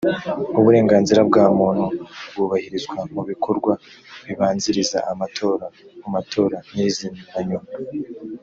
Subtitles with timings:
[0.59, 1.85] uburenganzira bwa muntu
[2.29, 3.71] bwubahirizwa mu bikorwa
[4.25, 5.65] bibanziriza amatora
[6.01, 7.69] mu matora nyirizina na nyuma